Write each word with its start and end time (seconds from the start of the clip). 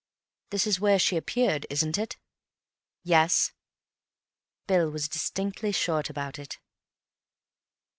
This 0.49 0.65
is 0.65 0.79
where 0.79 0.97
she 0.97 1.15
appeared, 1.15 1.67
isn't 1.69 1.95
it?" 1.95 2.17
"Yes." 3.03 3.51
Bill 4.65 4.89
was 4.89 5.07
distinctly 5.07 5.71
short 5.71 6.09
about 6.09 6.39
it. 6.39 6.57